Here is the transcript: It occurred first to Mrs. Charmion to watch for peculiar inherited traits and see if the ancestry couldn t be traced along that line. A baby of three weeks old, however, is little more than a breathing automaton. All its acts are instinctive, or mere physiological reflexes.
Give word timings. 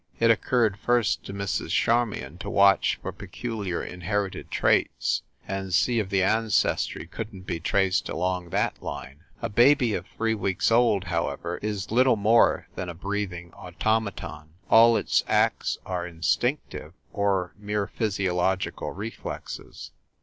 It 0.19 0.31
occurred 0.31 0.79
first 0.79 1.23
to 1.25 1.31
Mrs. 1.31 1.69
Charmion 1.69 2.39
to 2.39 2.49
watch 2.49 2.97
for 3.03 3.11
peculiar 3.11 3.83
inherited 3.83 4.49
traits 4.49 5.21
and 5.47 5.71
see 5.71 5.99
if 5.99 6.09
the 6.09 6.23
ancestry 6.23 7.05
couldn 7.05 7.41
t 7.41 7.45
be 7.45 7.59
traced 7.59 8.09
along 8.09 8.49
that 8.49 8.81
line. 8.81 9.19
A 9.43 9.47
baby 9.49 9.93
of 9.93 10.07
three 10.07 10.33
weeks 10.33 10.71
old, 10.71 11.03
however, 11.03 11.59
is 11.59 11.91
little 11.91 12.15
more 12.15 12.67
than 12.73 12.89
a 12.89 12.95
breathing 12.95 13.53
automaton. 13.53 14.55
All 14.71 14.97
its 14.97 15.23
acts 15.27 15.77
are 15.85 16.07
instinctive, 16.07 16.93
or 17.13 17.53
mere 17.55 17.85
physiological 17.85 18.89
reflexes. 18.93 19.91